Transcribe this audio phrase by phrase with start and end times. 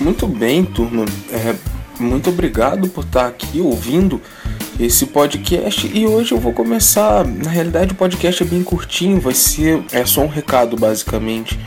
[0.00, 1.04] Muito bem, turma.
[1.30, 1.54] É,
[1.98, 4.20] muito obrigado por estar aqui ouvindo
[4.78, 7.26] esse podcast e hoje eu vou começar.
[7.26, 11.58] Na realidade, o podcast é bem curtinho, vai ser é só um recado basicamente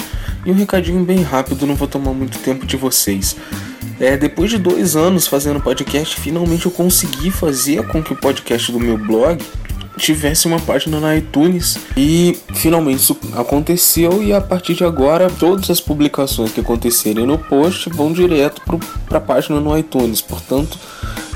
[0.45, 1.67] e um recadinho bem rápido.
[1.67, 3.35] Não vou tomar muito tempo de vocês.
[3.99, 8.71] É, depois de dois anos fazendo podcast, finalmente eu consegui fazer com que o podcast
[8.71, 9.43] do meu blog
[9.97, 15.69] tivesse uma página na iTunes e finalmente isso aconteceu e a partir de agora todas
[15.69, 18.61] as publicações que acontecerem no post vão direto
[19.07, 20.21] para a página no iTunes.
[20.21, 20.77] Portanto,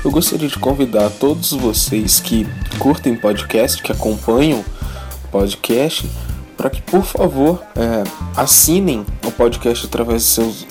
[0.04, 2.46] eu gostaria de convidar todos vocês que
[2.78, 4.64] curtem podcast, que acompanham
[5.30, 6.08] podcast,
[6.56, 8.04] para que por favor é,
[8.36, 10.66] assinem o podcast através de seus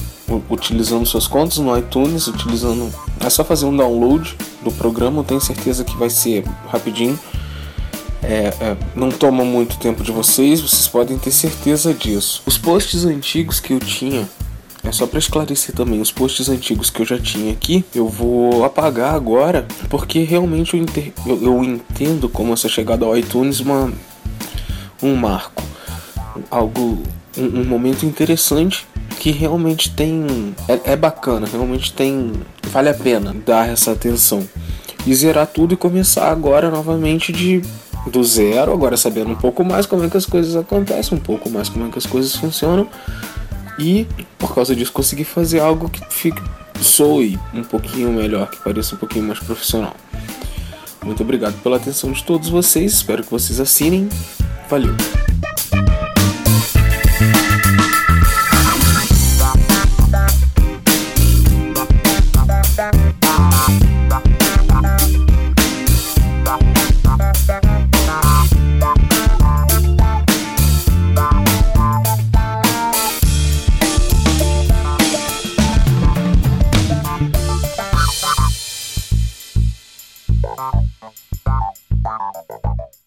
[0.50, 5.40] utilizando suas contas no iTunes, utilizando é só fazer um download do programa, eu tenho
[5.40, 7.20] certeza que vai ser rapidinho
[8.24, 12.42] é, é, não toma muito tempo de vocês, vocês podem ter certeza disso.
[12.46, 14.28] Os posts antigos que eu tinha,
[14.84, 18.64] é só para esclarecer também, os posts antigos que eu já tinha aqui, eu vou
[18.64, 21.12] apagar agora, porque realmente eu, inter...
[21.26, 23.92] eu, eu entendo como essa chegada ao iTunes uma,
[25.02, 25.64] um marco,
[26.50, 27.02] algo,
[27.38, 28.86] um, um momento interessante
[29.26, 30.54] que realmente tem.
[30.68, 32.32] É, é, bacana, realmente tem.
[32.70, 34.48] Vale a pena dar essa atenção.
[35.04, 37.62] E zerar tudo e começar agora novamente de
[38.10, 41.50] do zero, agora sabendo um pouco mais como é que as coisas acontecem, um pouco
[41.50, 42.88] mais como é que as coisas funcionam
[43.80, 46.42] e por causa disso conseguir fazer algo que fique
[46.82, 49.96] soe um pouquinho melhor, que pareça um pouquinho mais profissional.
[51.04, 54.10] Muito obrigado pela atenção de todos vocês, espero que vocês assinem.
[54.70, 54.96] Valeu!
[80.58, 80.90] Thank
[82.90, 83.05] you.